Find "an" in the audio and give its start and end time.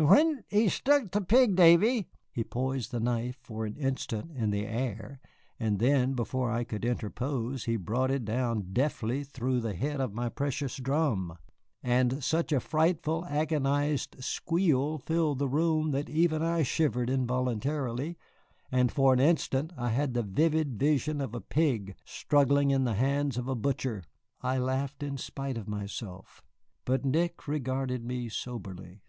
3.66-3.74, 19.12-19.18